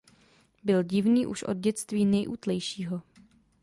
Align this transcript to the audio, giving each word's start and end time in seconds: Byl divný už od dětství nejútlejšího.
Byl 0.63 0.83
divný 0.83 1.25
už 1.25 1.43
od 1.43 1.57
dětství 1.57 2.05
nejútlejšího. 2.05 3.01